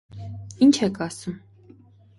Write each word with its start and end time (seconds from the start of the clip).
-Ի՞նչ 0.67 0.73
եք 0.87 0.99
ասում. 1.09 1.39